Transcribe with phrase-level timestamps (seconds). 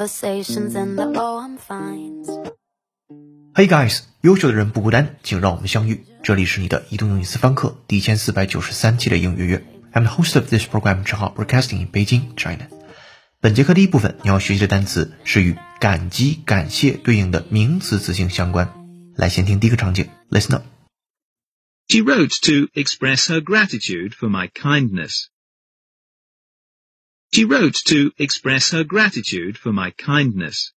[0.00, 2.24] conversations and the oh I'm fine.
[3.54, 6.04] Hey guys，优秀的人不孤单，请让我们相遇。
[6.22, 9.62] 这里是你的移动英语私房课第一千四百九十三期的英语月。
[9.92, 12.68] I'm the host of this program，正好 broadcasting in Beijing, China。
[13.40, 18.72] 本节课第一部分你要学习的单词是与感激、感谢对应的名词词性相关。
[19.14, 20.64] 来，先听第一个场景，Listen up。
[21.88, 25.26] She wrote to express her gratitude for my kindness.
[27.32, 30.70] She wrote to express her gratitude for my kindness.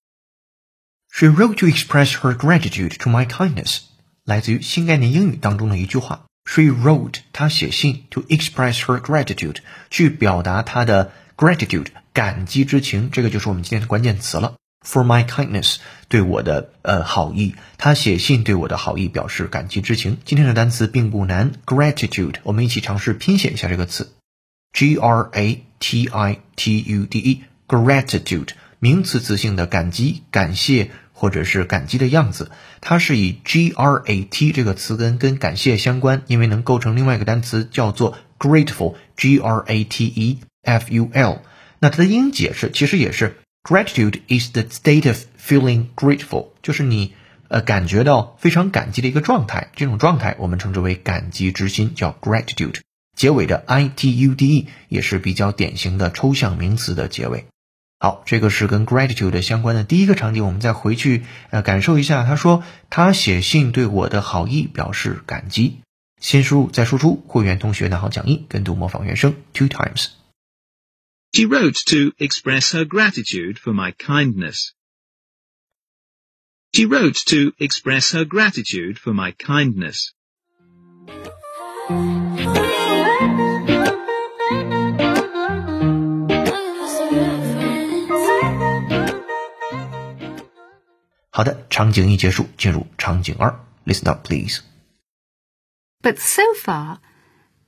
[1.12, 3.80] She wrote to express her gratitude to my kindness，
[4.26, 6.26] 来自于新概念英语当中的一句话。
[6.46, 9.58] She wrote，她写信 to express her gratitude，
[9.90, 13.10] 去表达她的 gratitude 感激之情。
[13.12, 14.56] 这个就是我们今天的关键词了。
[14.86, 20.18] For my kindness，对我的呃好意，她写信对我的好意表示感激之情。
[20.26, 24.14] 今天的单词并不难，gratitude，我们一起尝试拼写一下这个词，
[24.72, 30.91] G R A T I T U D E，gratitude，名词词性的感激、感谢。
[31.17, 32.51] 或者是感激的样子，
[32.81, 41.41] 它是以 G R A T 这个词根跟感谢相关，因为能构成另外一个单词叫做 grateful，G R A T E F U L。
[41.79, 47.15] 那它的英解释其实也是 gratitude is the state of feeling grateful，就是你
[47.49, 52.81] 呃感觉到非常感激的一个状态，这种状态我们称之为感激之心，叫 gratitude。
[53.16, 57.48] 结尾的 I T U D E 也是比较典型的抽象名词的结尾。
[58.00, 62.24] 好，这个是跟 gratitude 相关的第一个场景，我们再回去呃感受一下。
[62.24, 65.82] 他说他写信对我的好意表示感激。
[66.22, 70.08] 先输入再输出，会员同学拿好讲义，跟读模仿原声 two times。
[71.34, 74.72] She wrote to express her gratitude for my kindness.
[76.74, 80.14] She wrote to express her gratitude for my kindness.
[91.34, 93.64] 好的，场景一结束，进入场景二。
[93.86, 94.62] Listen up, please.
[96.02, 97.00] But so far,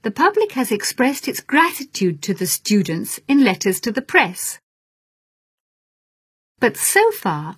[0.01, 4.57] the public has expressed its gratitude to the students in letters to the press.
[6.59, 7.57] But so far,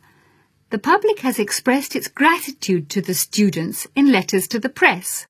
[0.69, 5.25] the public has expressed its gratitude to the students in letters to the press.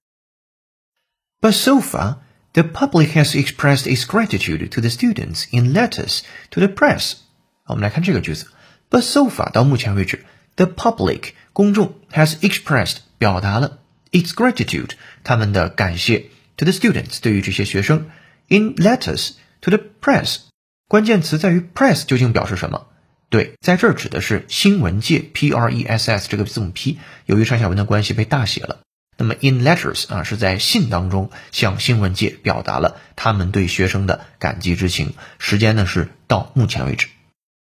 [1.42, 2.22] But so far,
[2.54, 7.18] the public has expressed its gratitude to the students in letters to the press.
[7.64, 8.48] 好我们来看这个句子。
[8.90, 10.24] But so far，到目前为止
[10.59, 13.79] ，the public 公众 has expressed 表达了
[14.11, 14.91] its gratitude
[15.25, 16.27] 他们的感谢
[16.57, 18.11] to the students 对于这些学生
[18.49, 19.31] in letters
[19.61, 20.41] to the press。
[20.89, 22.87] 关键词在于 press 究竟表示什么？
[23.31, 28.81] 对，在这儿指的是新闻界 p r e s s 这个字母 p，由于上下文的关系被大写了。
[29.19, 35.13] 那么 in letters 啊是在信当中向新闻界表达了他们对学生的感激之情。
[35.39, 37.09] 时间呢是到目前为止。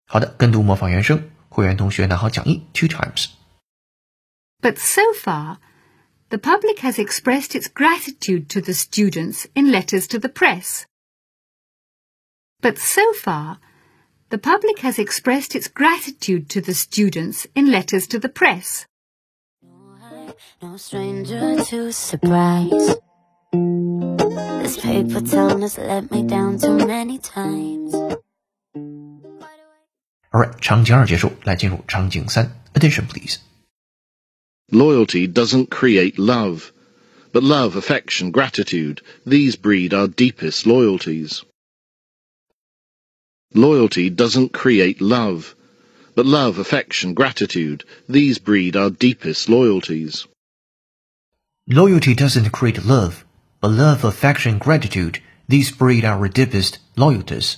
[0.06, 3.28] 好的，跟读模仿原声，会员同学拿好讲义 two times。
[4.62, 5.58] But so far,
[6.30, 10.86] the public has expressed its gratitude to the students in letters to the press.
[12.62, 13.59] But so far,
[14.30, 18.86] the public has expressed its gratitude to the students in letters to the press.
[20.62, 22.97] No stranger to surprise.
[23.52, 27.96] This paper town has let me down too many times.
[30.34, 32.62] Alright，场景二结束，来进入场景三。
[32.74, 33.38] Attention please。
[34.72, 36.72] Loyalty doesn't create love,
[37.31, 41.42] but love, affection, gratitude, these breed our deepest loyalties.
[43.52, 45.56] Loyalty doesn't create love,
[46.14, 50.28] but love, affection, gratitude, these breed our deepest loyalties.
[51.68, 53.25] Loyalty doesn't create love,
[53.59, 57.58] but love, affection, gratitude, these breed our deepest loyalties.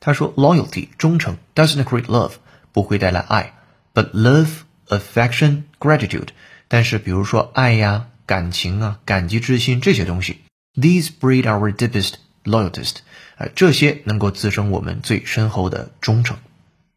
[0.00, 2.34] 他说，loyalty 忠诚 doesn't create love
[2.72, 3.54] 不会带来爱，
[3.94, 4.48] but love,
[4.88, 6.28] affection, gratitude
[6.68, 10.38] 但是比如说爱呀、感情啊、感激之心这些东西，
[10.74, 12.94] these breed our deepest loyalties，
[13.36, 16.36] 呃，这些能够滋生我们最深厚的忠诚。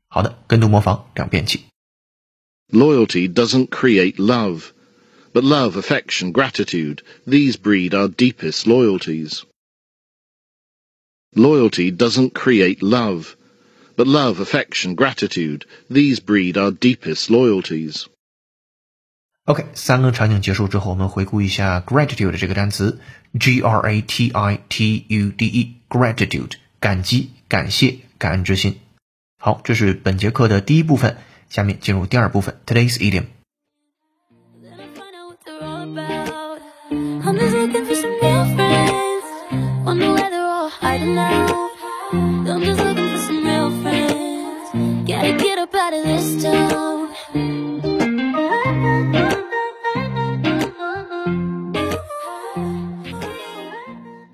[0.09, 1.65] 好的，跟读模仿两遍起。
[2.69, 4.71] Loyalty doesn't create love,
[5.33, 9.43] but love, affection, gratitude, these breed our deepest loyalties.
[11.35, 13.35] Loyalty doesn't create love,
[13.95, 18.05] but love, affection, gratitude, these breed our deepest loyalties.
[19.45, 22.99] OK，三个场景结束之后，我们回顾一下 gratitude 这个单词，
[23.39, 28.79] G R A T I T U D E，gratitude，感激、感谢、感恩之心。
[29.39, 31.17] 好，这是本节课的第一部分，
[31.49, 33.25] 下面进入第二部分，Today's idiom。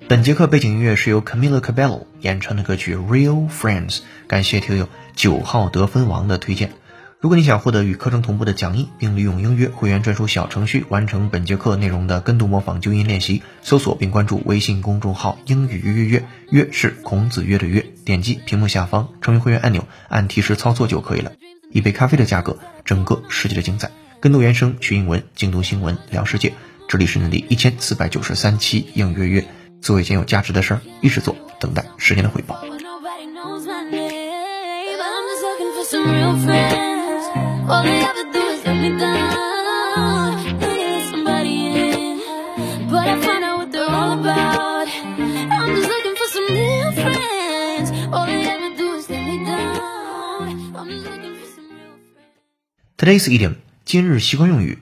[0.08, 6.72] 本节课背景音乐是由 Camila Cabello 演唱的歌曲《Real Friends》，感谢听友九号得分王的推荐。
[7.20, 21.32] 如果你想获得与课程同步的讲义，并利用音乐会员专属小程序完成本节课内容的跟读模仿纠音练习，搜索并关注微信公众号“英语约约约”，约是孔子约的约，点击屏幕下方成为会员按钮，按提示操作就可以了。
[21.72, 23.90] 一杯咖啡的价格，整个世界的精彩。
[24.20, 26.54] 跟读原声学英文，精读新闻聊世界。
[26.88, 29.44] 这里是你的第一千四百九十三期英语约约，
[29.82, 32.62] 做一件有价值的事儿，一直做，等待时间的回报。
[37.69, 40.59] All they ever do is let me down.
[40.59, 42.21] They let somebody in,
[42.89, 44.87] but I find out what they're all about.
[44.87, 47.91] I'm just looking for some real friends.
[48.11, 50.75] All they ever do is let me down.
[50.75, 52.33] I'm just looking for some real friends.
[52.97, 53.55] Today's idiom
[53.85, 54.79] 今日习惯用语，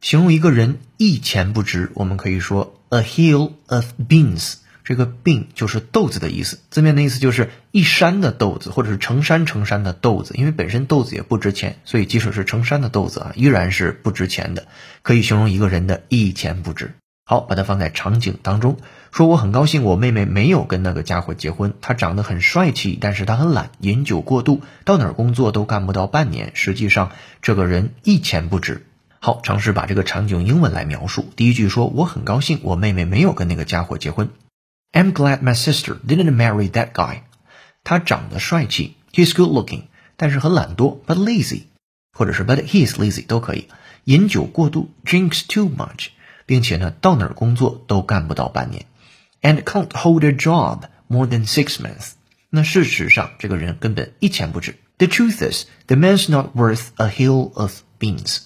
[0.00, 4.56] 形容一个人一钱不值，我们可以说 a hill of beans。
[4.87, 10.33] 这个病就是豆子的意思，字面的意思就是一山的豆子，或者是成山成山的豆子。
[10.37, 14.65] 因为本身豆子也不值钱，所以即使是成山的豆子啊，依然是不值钱的，
[15.01, 16.93] 可以形容一个人的一钱不值。
[17.25, 18.77] 好，把它放在场景当中，
[19.11, 26.51] 说我很高兴我妹妹没有跟那个家伙结婚，他长得很帅气，但是他很懒，饮酒过度，到哪儿工作都干不到半年。
[26.53, 27.11] 实际上，
[27.41, 28.85] 这个人一钱不值。
[29.19, 31.25] 好，尝试把这个场景用英文来描述。
[31.35, 34.29] 第一句说我很高兴我妹妹没有跟那个家伙结婚。
[34.96, 37.22] I'm glad my sister didn't marry that guy。
[37.84, 39.84] 他长得帅气，He's good looking，
[40.16, 41.64] 但是很懒惰，but lazy，
[42.12, 43.68] 或者是 but he's lazy 都可以。
[44.04, 46.08] 饮酒过度，drinks too much。
[46.44, 48.84] 并且呢，到哪儿工作都干不到半年，
[49.42, 52.12] and can't hold a job more than six months。
[52.50, 54.74] 那事实上，这个人根本一钱不值。
[54.98, 58.40] The truth is, the man's not worth a hill of beans。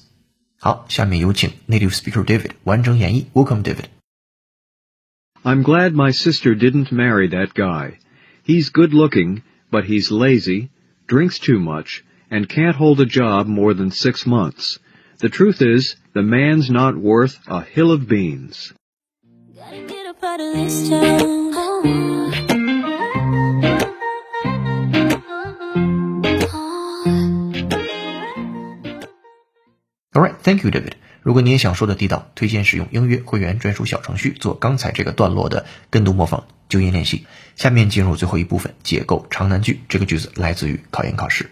[0.61, 3.25] 好，下面有请 native speaker David 完整演绎。
[3.33, 3.87] Welcome, David。
[5.44, 7.98] I'm glad my sister didn't marry that guy.
[8.44, 9.42] He's good looking,
[9.72, 10.70] but he's lazy,
[11.08, 14.78] drinks too much, and can't hold a job more than six months.
[15.18, 18.72] The truth is, the man's not worth a hill of beans.
[19.56, 20.92] Gotta get up out of this.
[30.14, 30.96] All right, thank you, David.
[31.23, 37.27] 如果你也想说的地道，推荐使用音乐会员专属小程序做刚才这个段落的跟读模仿纠音练习。
[37.57, 39.81] 下面进入最后一部分，解构长难句。
[39.89, 41.51] 这个句子来自于考研考试。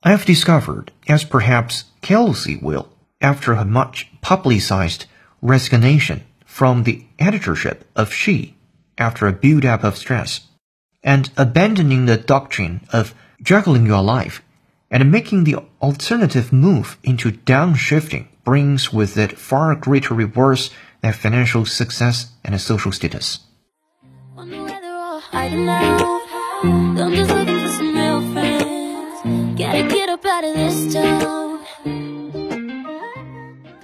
[0.00, 2.86] I have discovered, as perhaps Kelsey will,
[3.18, 5.02] after her much publicized
[5.42, 8.54] resignation from the editorship of She,
[8.96, 10.38] after a build-up of stress,
[11.02, 13.12] and abandoning the doctrine of
[13.42, 14.40] juggling your life
[14.90, 20.69] and making the alternative move into downshifting Brings with it far greater rewards
[21.01, 23.37] than financial success and social status。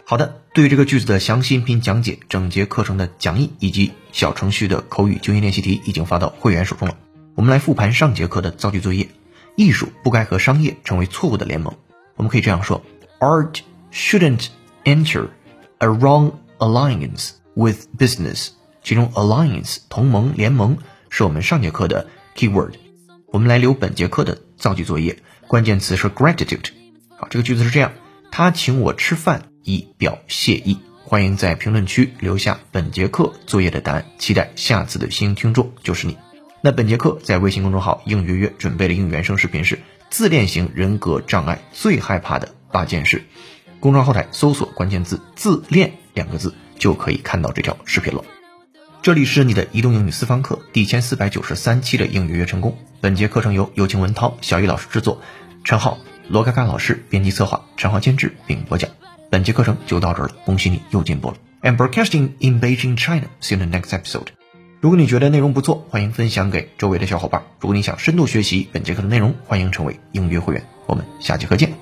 [0.05, 6.95] 好的，对于这个句子的详细音频讲解，整节课程的讲义以及小程序的口语纠音练习题已经发到会员手中了。
[7.33, 9.09] 我们来复盘上节课的造句作业：
[9.55, 11.73] 艺术不该和商业成为错误的联盟。
[12.15, 12.83] 我们可以这样说
[13.19, 13.61] ：Art。
[13.91, 14.47] Shouldn't
[14.83, 15.29] enter
[15.79, 18.49] a wrong alliance with business。
[18.83, 20.77] 其中 alliance 同盟、联盟
[21.09, 22.73] 是我们上节课的 keyword。
[23.27, 26.69] 我们来留本节课的造句作业，关键词是 gratitude。
[27.15, 27.91] 好，这个句子是这样：
[28.31, 30.79] 他请我吃饭以表谢意。
[31.03, 36.17] 欢迎在评论区留下本节课作业的答案，期待下次的新听众就是你。
[36.61, 39.79] 那本节课在微信公众号“应约约”准备的应原声视频是
[40.09, 43.23] 自恋型人格障碍最害怕的八件事。
[43.81, 48.23] 公众号后台搜索关键字“自恋”两个字，就可以看到这条视频了。
[49.01, 52.77] 这里是你的移动英语私房课第一千四百九十三期的应约约成功。
[53.01, 55.19] 本节课程由有请文涛、小雨老师制作，
[55.63, 55.97] 陈浩、
[56.27, 58.91] 罗嘎嘎老师编辑策划，陈浩监制并播讲。
[59.31, 61.37] 本节课程就到这儿了，恭喜你又进步了。
[61.63, 63.25] I'm broadcasting in Beijing, China.
[63.41, 64.27] See you in the next episode.
[64.79, 67.41] 如果你觉得内容不错，欢迎分享给周围的小伙伴。
[67.59, 70.63] 如果你想深度学习本节课的内容，欢迎成为应约会员。
[70.85, 71.80] 我们下节课见。